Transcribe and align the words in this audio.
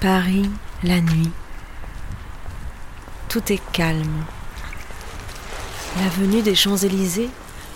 Paris, 0.00 0.48
la 0.84 1.00
nuit. 1.00 1.30
Tout 3.28 3.52
est 3.52 3.60
calme. 3.72 4.24
L'avenue 5.96 6.40
des 6.40 6.54
Champs-Élysées, 6.54 7.30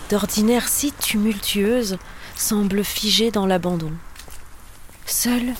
d'ordinaire 0.09 0.69
si 0.69 0.93
tumultueuse, 0.93 1.97
semble 2.37 2.85
figée 2.85 3.29
dans 3.29 3.45
l'abandon. 3.45 3.91
Seul 5.05 5.53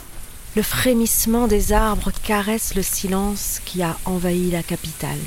le 0.55 0.62
frémissement 0.62 1.48
des 1.48 1.73
arbres 1.73 2.12
caresse 2.23 2.75
le 2.75 2.82
silence 2.82 3.59
qui 3.66 3.84
a 3.84 3.98
envahi 4.05 4.50
la 4.50 4.64
capitale. 4.64 5.20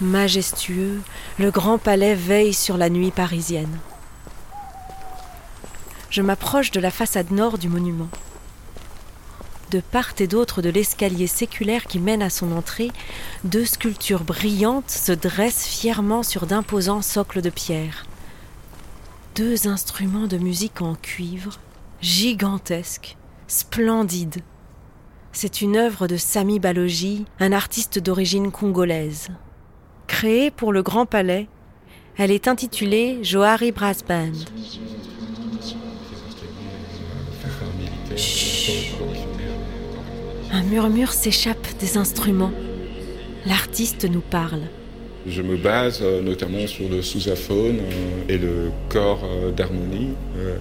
Majestueux, 0.00 1.00
le 1.40 1.50
grand 1.50 1.78
palais 1.78 2.14
veille 2.14 2.54
sur 2.54 2.76
la 2.76 2.88
nuit 2.88 3.10
parisienne. 3.10 3.80
Je 6.08 6.22
m'approche 6.22 6.70
de 6.70 6.78
la 6.78 6.92
façade 6.92 7.32
nord 7.32 7.58
du 7.58 7.68
monument. 7.68 8.08
De 9.70 9.78
part 9.80 10.14
et 10.18 10.26
d'autre 10.26 10.62
de 10.62 10.68
l'escalier 10.68 11.28
séculaire 11.28 11.84
qui 11.84 12.00
mène 12.00 12.22
à 12.22 12.30
son 12.30 12.50
entrée, 12.50 12.90
deux 13.44 13.64
sculptures 13.64 14.24
brillantes 14.24 14.90
se 14.90 15.12
dressent 15.12 15.66
fièrement 15.66 16.24
sur 16.24 16.46
d'imposants 16.46 17.02
socles 17.02 17.40
de 17.40 17.50
pierre. 17.50 18.04
Deux 19.36 19.68
instruments 19.68 20.26
de 20.26 20.38
musique 20.38 20.82
en 20.82 20.96
cuivre 20.96 21.60
gigantesque, 22.00 23.16
splendide. 23.46 24.40
C'est 25.32 25.60
une 25.60 25.76
œuvre 25.76 26.08
de 26.08 26.16
Sami 26.16 26.58
Balogi, 26.58 27.26
un 27.38 27.52
artiste 27.52 28.00
d'origine 28.00 28.50
congolaise. 28.50 29.28
Créée 30.08 30.50
pour 30.50 30.72
le 30.72 30.82
Grand 30.82 31.06
Palais, 31.06 31.46
elle 32.16 32.32
est 32.32 32.48
intitulée 32.48 33.22
Johari 33.22 33.70
Brass 33.70 34.02
Band. 34.02 34.32
Un 40.52 40.64
murmure 40.64 41.12
s'échappe 41.12 41.66
des 41.78 41.96
instruments. 41.96 42.50
L'artiste 43.46 44.04
nous 44.10 44.20
parle. 44.20 44.62
Je 45.26 45.42
me 45.42 45.56
base 45.56 46.00
euh, 46.02 46.22
notamment 46.22 46.66
sur 46.66 46.88
le 46.88 47.02
sousaphone 47.02 47.78
euh, 47.78 48.32
et 48.32 48.36
le 48.36 48.72
corps 48.88 49.22
euh, 49.24 49.52
d'harmonie, 49.52 50.08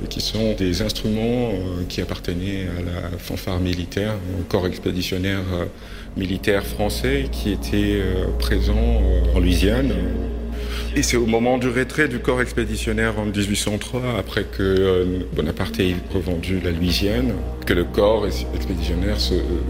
qui 0.09 0.21
sont 0.21 0.53
des 0.53 0.81
instruments 0.81 1.51
qui 1.87 2.01
appartenaient 2.01 2.67
à 2.77 2.81
la 2.81 3.17
fanfare 3.17 3.59
militaire, 3.59 4.15
au 4.39 4.43
corps 4.43 4.67
expéditionnaire 4.67 5.43
militaire 6.17 6.65
français 6.65 7.27
qui 7.31 7.51
était 7.51 8.01
présent 8.39 9.01
en 9.33 9.39
Louisiane 9.39 9.93
et 10.95 11.03
c'est 11.03 11.17
au 11.17 11.25
moment 11.25 11.57
du 11.57 11.69
retrait 11.69 12.07
du 12.07 12.19
corps 12.19 12.41
expéditionnaire 12.41 13.19
en 13.19 13.25
1803, 13.25 14.01
après 14.17 14.43
que 14.43 14.63
euh, 14.63 15.19
Bonaparte 15.35 15.79
ait 15.79 15.95
revendu 16.13 16.59
la 16.59 16.71
Louisiane, 16.71 17.33
que 17.65 17.73
le 17.73 17.83
corps 17.83 18.25
expéditionnaire 18.27 19.17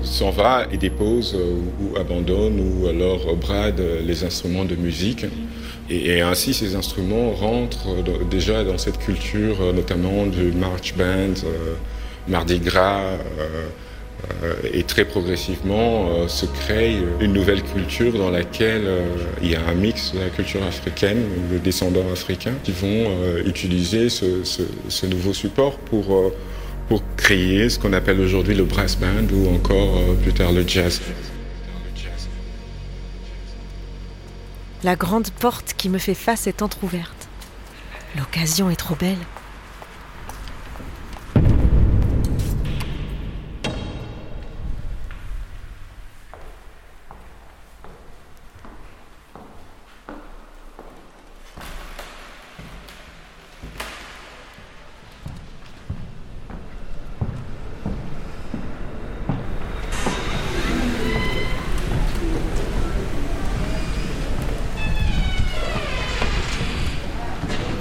s'en 0.02 0.30
va 0.30 0.68
et 0.72 0.78
dépose 0.78 1.36
euh, 1.36 1.56
ou 1.82 1.98
abandonne 1.98 2.60
ou 2.60 2.88
alors 2.88 3.36
brade 3.36 3.82
les 4.06 4.24
instruments 4.24 4.66
de 4.66 4.76
musique. 4.76 5.26
Et, 5.90 6.22
ainsi, 6.22 6.54
ces 6.54 6.76
instruments 6.76 7.32
rentrent 7.32 8.04
déjà 8.30 8.64
dans 8.64 8.78
cette 8.78 9.00
culture, 9.00 9.74
notamment 9.74 10.28
du 10.28 10.52
march 10.52 10.94
band, 10.96 11.34
euh, 11.44 11.74
Mardi 12.28 12.60
Gras. 12.60 13.18
Euh, 14.44 14.54
et 14.74 14.84
très 14.84 15.06
progressivement 15.06 16.10
euh, 16.10 16.28
se 16.28 16.46
crée 16.46 16.98
une 17.20 17.34
nouvelle 17.34 17.64
culture 17.64 18.14
dans 18.14 18.30
laquelle 18.30 18.86
euh, 18.86 19.16
il 19.42 19.52
y 19.52 19.56
a 19.56 19.66
un 19.66 19.74
mix 19.74 20.14
de 20.14 20.20
la 20.20 20.30
culture 20.30 20.64
africaine, 20.64 21.24
le 21.52 21.60
descendants 21.60 22.10
africains, 22.12 22.54
qui 22.64 22.72
vont 22.72 23.08
utiliser 23.46 24.10
ce, 24.10 24.44
ce, 24.44 25.06
nouveau 25.06 25.34
support 25.34 25.78
pour, 25.78 26.34
pour 26.88 27.04
créer 27.18 27.70
ce 27.70 27.80
qu'on 27.80 27.94
appelle 27.94 28.20
aujourd'hui 28.20 28.56
le 28.56 28.64
brass 28.64 28.98
band 28.98 29.34
ou 29.34 29.54
encore 29.54 30.02
plus 30.22 30.34
tard 30.34 30.52
le 30.52 30.68
jazz. 30.68 31.02
La 34.84 34.96
grande 34.96 35.30
porte 35.32 35.74
qui 35.78 35.90
me 35.90 35.98
fait 35.98 36.14
face 36.14 36.48
est 36.48 36.62
entr'ouverte. 36.62 37.28
L'occasion 38.18 38.70
est 38.70 38.78
trop 38.78 38.96
belle. 38.96 39.18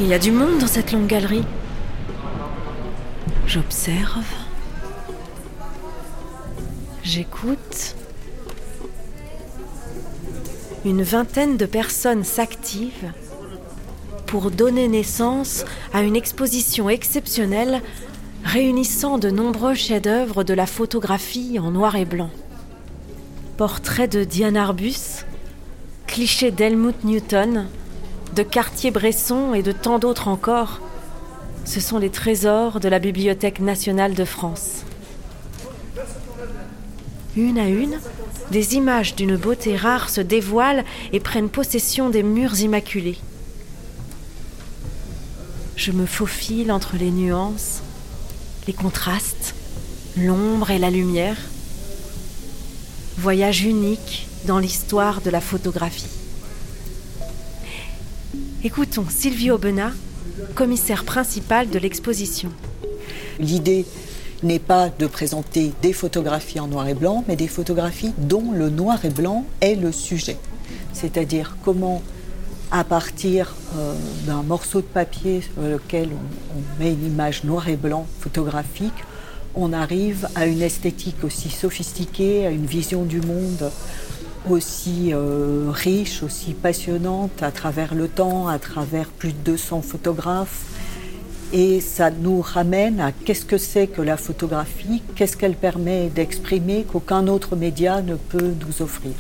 Il 0.01 0.07
y 0.07 0.15
a 0.15 0.19
du 0.21 0.31
monde 0.31 0.59
dans 0.61 0.69
cette 0.69 0.93
longue 0.93 1.09
galerie. 1.09 1.45
J'observe. 3.49 4.25
J'écoute. 7.03 7.97
Une 10.85 11.03
vingtaine 11.03 11.57
de 11.57 11.67
personnes 11.67 12.23
s'activent 12.23 13.13
pour 14.27 14.53
donner 14.53 14.87
naissance 14.87 15.65
à 15.93 16.03
une 16.03 16.15
exposition 16.15 16.89
exceptionnelle 16.89 17.83
réunissant 18.45 19.19
de 19.19 19.31
nombreux 19.31 19.75
chefs-d'œuvre 19.75 20.45
de 20.45 20.55
la 20.55 20.67
photographie 20.67 21.59
en 21.59 21.73
noir 21.73 21.97
et 21.97 22.05
blanc. 22.05 22.31
Portraits 23.57 24.13
de 24.13 24.23
Diane 24.23 24.57
Arbus, 24.57 25.25
clichés 26.07 26.53
d'Helmut 26.53 27.03
Newton, 27.03 27.67
de 28.35 28.43
Cartier-Bresson 28.43 29.55
et 29.55 29.63
de 29.63 29.73
tant 29.73 29.99
d'autres 29.99 30.29
encore. 30.29 30.81
Ce 31.65 31.81
sont 31.81 31.99
les 31.99 32.11
trésors 32.11 32.81
de 32.81 32.89
la 32.89 32.99
Bibliothèque 32.99 33.61
nationale 33.61 34.15
de 34.15 34.25
France. 34.25 34.85
Une 37.37 37.59
à 37.59 37.69
une, 37.69 37.99
des 38.51 38.75
images 38.75 39.15
d'une 39.15 39.37
beauté 39.37 39.77
rare 39.77 40.09
se 40.09 40.21
dévoilent 40.21 40.85
et 41.13 41.21
prennent 41.21 41.51
possession 41.51 42.11
des 42.11 42.23
murs 42.23 42.61
immaculés. 42.61 43.19
Je 45.77 45.93
me 45.93 46.07
faufile 46.07 46.73
entre 46.73 46.97
les 46.97 47.11
nuances, 47.11 47.83
les 48.67 48.73
contrastes, 48.73 49.55
l'ombre 50.17 50.71
et 50.71 50.79
la 50.79 50.91
lumière. 50.91 51.37
Voyage 53.19 53.65
unique 53.65 54.27
dans 54.47 54.59
l'histoire 54.59 55.21
de 55.21 55.31
la 55.31 55.41
photographie. 55.41 56.07
Écoutons 58.65 59.05
Silvio 59.09 59.57
Benat, 59.57 59.93
commissaire 60.57 61.05
principal 61.05 61.71
de 61.71 61.79
l'exposition. 61.79 62.51
L'idée 63.39 63.87
n'est 64.43 64.59
pas 64.59 64.89
de 64.89 65.07
présenter 65.07 65.73
des 65.81 65.93
photographies 65.93 66.59
en 66.59 66.67
noir 66.67 66.89
et 66.89 66.95
blanc, 66.95 67.23
mais 67.29 67.37
des 67.37 67.47
photographies 67.47 68.13
dont 68.19 68.51
le 68.51 68.69
noir 68.69 69.05
et 69.05 69.11
blanc 69.11 69.45
est 69.61 69.77
le 69.77 69.93
sujet. 69.93 70.39
C'est-à-dire 70.93 71.57
comment, 71.65 72.03
à 72.73 72.83
partir 72.83 73.55
euh, 73.77 73.95
d'un 74.27 74.43
morceau 74.43 74.81
de 74.81 74.87
papier 74.87 75.41
sur 75.41 75.63
lequel 75.63 76.09
on, 76.57 76.83
met 76.83 76.91
une 76.91 77.07
image 77.07 77.45
noir 77.45 77.69
et 77.69 77.77
blanc 77.77 78.09
photographique, 78.19 79.05
on 79.55 79.73
arrive 79.73 80.29
à 80.35 80.47
une 80.47 80.63
esthétique 80.63 81.23
aussi 81.23 81.49
sophistiquée, 81.49 82.45
à 82.45 82.51
une 82.51 82.67
vision 82.67 83.05
du 83.05 83.21
monde 83.21 83.71
aussi 84.51 85.13
euh, 85.13 85.71
riche, 85.71 86.23
aussi 86.23 86.55
passionnante 86.55 87.43
à 87.43 87.51
travers 87.51 87.95
le 87.95 88.09
temps, 88.09 88.49
à 88.49 88.59
travers 88.59 89.09
plus 89.09 89.33
de 89.33 89.53
200 89.53 89.83
photographes. 89.83 90.65
Et 91.53 91.81
ça 91.81 92.11
nous 92.11 92.41
ramène 92.41 93.01
à 93.01 93.13
qu'est-ce 93.13 93.47
que 93.47 93.57
c'est 93.57 93.87
que 93.87 94.03
la 94.03 94.17
photographie, 94.17 95.03
qu'est-ce 95.15 95.37
qu'elle 95.37 95.57
permet 95.57 96.09
d'exprimer 96.09 96.85
qu'aucun 96.85 97.27
autre 97.27 97.57
média 97.57 98.03
ne 98.03 98.17
peut 98.17 98.55
nous 98.67 98.83
offrir. 98.83 99.13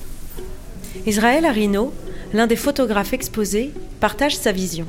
Israël 1.07 1.47
Arino, 1.47 1.93
l'un 2.35 2.47
des 2.47 2.57
photographes 2.57 3.15
exposés, 3.15 3.73
partage 4.01 4.37
sa 4.37 4.53
vision. 4.53 4.87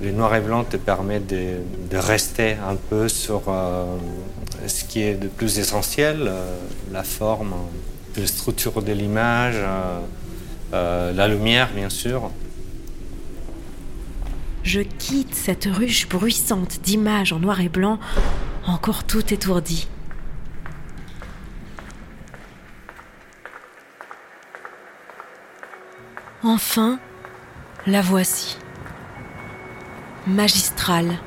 Le 0.00 0.12
noir 0.12 0.34
et 0.34 0.40
blanc 0.40 0.64
te 0.64 0.76
permet 0.76 1.20
de, 1.20 1.56
rester 1.96 2.52
un 2.52 2.76
peu 2.76 3.08
sur 3.08 3.42
euh, 3.48 3.84
ce 4.66 4.84
qui 4.84 5.02
est 5.02 5.14
de 5.14 5.28
plus 5.28 5.58
essentiel, 5.58 6.24
euh, 6.26 6.56
la 6.92 7.02
forme, 7.02 7.54
la 8.16 8.26
structure 8.26 8.82
de 8.82 8.92
l'image, 8.92 9.56
euh, 9.56 10.00
euh, 10.74 11.12
la 11.12 11.28
lumière 11.28 11.70
bien 11.74 11.90
sûr. 11.90 12.30
Je 14.62 14.80
quitte 14.80 15.34
cette 15.34 15.68
ruche 15.70 16.08
bruissante 16.08 16.80
d'images 16.82 17.32
en 17.32 17.38
noir 17.38 17.60
et 17.60 17.68
blanc, 17.68 18.00
encore 18.66 19.04
tout 19.04 19.32
étourdi. 19.32 19.88
Enfin, 26.42 26.98
la 27.86 28.02
voici. 28.02 28.56
Magistrale, 30.26 31.18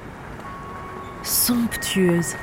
somptueuse, 1.24 2.36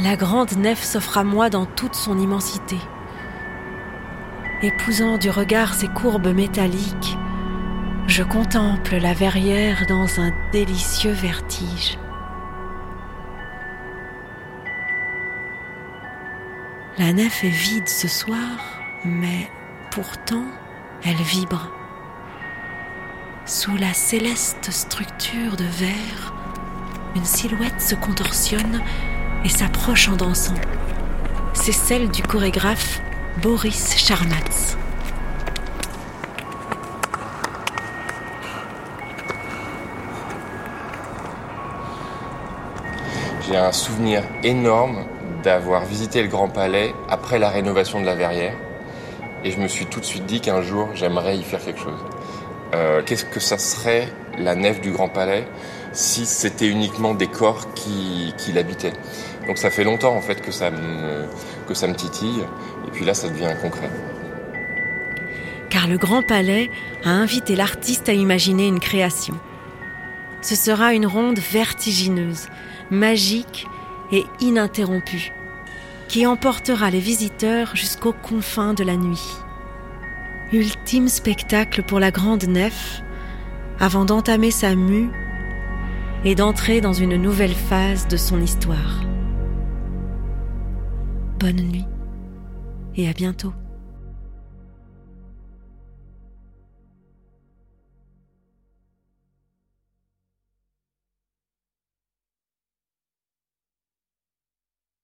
La 0.00 0.16
grande 0.16 0.52
nef 0.52 0.82
s'offre 0.82 1.18
à 1.18 1.24
moi 1.24 1.50
dans 1.50 1.66
toute 1.66 1.94
son 1.94 2.18
immensité. 2.18 2.76
Épousant 4.64 5.18
du 5.18 5.28
regard 5.28 5.74
ses 5.74 5.88
courbes 5.88 6.34
métalliques, 6.34 7.18
je 8.06 8.22
contemple 8.22 8.96
la 8.96 9.12
verrière 9.12 9.84
dans 9.86 10.18
un 10.18 10.32
délicieux 10.52 11.12
vertige. 11.12 11.98
La 16.96 17.12
nef 17.12 17.44
est 17.44 17.50
vide 17.50 17.90
ce 17.90 18.08
soir, 18.08 18.80
mais 19.04 19.50
pourtant 19.90 20.46
elle 21.04 21.14
vibre. 21.16 21.70
Sous 23.44 23.76
la 23.76 23.92
céleste 23.92 24.70
structure 24.70 25.56
de 25.56 25.64
verre, 25.64 26.32
une 27.14 27.26
silhouette 27.26 27.82
se 27.82 27.96
contorsionne 27.96 28.80
et 29.44 29.50
s'approche 29.50 30.08
en 30.08 30.16
dansant. 30.16 30.54
C'est 31.52 31.72
celle 31.72 32.08
du 32.08 32.22
chorégraphe 32.22 33.02
Boris 33.42 33.96
Charmatz. 33.96 34.76
J'ai 43.46 43.56
un 43.56 43.72
souvenir 43.72 44.22
énorme 44.42 45.04
d'avoir 45.42 45.84
visité 45.84 46.22
le 46.22 46.28
Grand 46.28 46.48
Palais 46.48 46.94
après 47.08 47.38
la 47.38 47.50
rénovation 47.50 48.00
de 48.00 48.06
la 48.06 48.14
Verrière. 48.14 48.54
Et 49.42 49.50
je 49.50 49.58
me 49.58 49.68
suis 49.68 49.86
tout 49.86 50.00
de 50.00 50.04
suite 50.04 50.26
dit 50.26 50.40
qu'un 50.40 50.62
jour, 50.62 50.90
j'aimerais 50.94 51.36
y 51.36 51.42
faire 51.42 51.62
quelque 51.62 51.80
chose. 51.80 52.00
Euh, 52.74 53.02
Qu'est-ce 53.04 53.24
que 53.24 53.40
ça 53.40 53.58
serait 53.58 54.08
la 54.38 54.54
nef 54.54 54.80
du 54.80 54.90
Grand 54.92 55.08
Palais 55.08 55.46
si 55.92 56.24
c'était 56.24 56.68
uniquement 56.68 57.14
des 57.14 57.26
corps 57.28 57.74
qui, 57.74 58.32
qui 58.38 58.52
l'habitaient? 58.52 58.94
Donc 59.46 59.58
ça 59.58 59.68
fait 59.68 59.84
longtemps 59.84 60.14
en 60.16 60.22
fait 60.22 60.40
que 60.40 60.50
ça, 60.50 60.70
me, 60.70 61.26
que 61.68 61.74
ça 61.74 61.86
me 61.86 61.94
titille. 61.94 62.42
Puis 62.94 63.04
là, 63.04 63.12
ça 63.12 63.28
devient 63.28 63.52
concret. 63.60 63.90
Car 65.68 65.88
le 65.88 65.98
Grand 65.98 66.22
Palais 66.22 66.70
a 67.04 67.10
invité 67.10 67.56
l'artiste 67.56 68.08
à 68.08 68.12
imaginer 68.12 68.68
une 68.68 68.80
création. 68.80 69.34
Ce 70.40 70.54
sera 70.54 70.94
une 70.94 71.06
ronde 71.06 71.38
vertigineuse, 71.38 72.46
magique 72.90 73.66
et 74.12 74.24
ininterrompue, 74.40 75.32
qui 76.06 76.26
emportera 76.26 76.90
les 76.90 77.00
visiteurs 77.00 77.74
jusqu'aux 77.74 78.12
confins 78.12 78.74
de 78.74 78.84
la 78.84 78.96
nuit. 78.96 79.26
Ultime 80.52 81.08
spectacle 81.08 81.82
pour 81.82 81.98
la 81.98 82.12
grande 82.12 82.44
nef, 82.44 83.02
avant 83.80 84.04
d'entamer 84.04 84.52
sa 84.52 84.76
mue 84.76 85.10
et 86.24 86.36
d'entrer 86.36 86.80
dans 86.80 86.92
une 86.92 87.16
nouvelle 87.16 87.54
phase 87.54 88.06
de 88.06 88.16
son 88.16 88.40
histoire. 88.40 89.02
Bonne 91.40 91.60
nuit 91.60 91.86
et 92.96 93.08
à 93.08 93.12
bientôt. 93.12 93.52